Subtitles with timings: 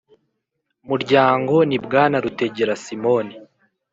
[0.89, 3.27] Muryango ni bwana rutegera simon